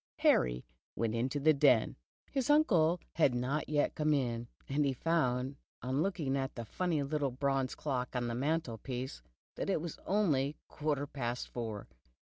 Ham* 0.17 0.63
went 0.95 1.31
to 1.31 1.39
the 1.39 1.53
den. 1.53 1.95
His 2.31 2.49
uncle 2.49 2.99
had 3.13 3.35
not 3.35 3.69
yet 3.69 3.93
come 3.93 4.15
in, 4.15 4.47
and 4.67 4.83
he 4.83 4.93
found, 4.93 5.57
on 5.83 6.01
looking 6.01 6.35
at 6.35 6.55
the 6.55 6.65
funny 6.65 7.03
little 7.03 7.29
bronze 7.29 7.75
clock 7.75 8.15
on 8.15 8.25
the 8.27 8.33
mantelpiece, 8.33 9.21
that 9.57 9.69
it 9.69 9.79
was 9.79 9.99
only 10.07 10.55
quarter 10.67 11.05
past 11.05 11.49
four. 11.49 11.87